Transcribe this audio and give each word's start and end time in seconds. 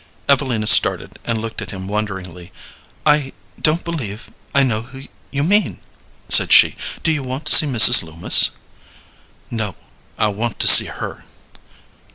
Evelina 0.27 0.65
started, 0.65 1.19
and 1.25 1.39
looked 1.39 1.61
at 1.61 1.69
him 1.69 1.87
wonderingly. 1.87 2.51
"I 3.05 3.33
don't 3.61 3.83
believe 3.85 4.31
I 4.51 4.63
know 4.63 4.81
who 4.81 5.03
you 5.29 5.43
mean," 5.43 5.79
said 6.27 6.51
she. 6.51 6.75
"Do 7.03 7.11
you 7.11 7.21
want 7.21 7.45
to 7.45 7.53
see 7.55 7.67
Mrs. 7.67 8.01
Loomis?" 8.01 8.49
"No; 9.51 9.75
I 10.17 10.29
want 10.29 10.57
to 10.57 10.67
see 10.67 10.85
her." 10.85 11.23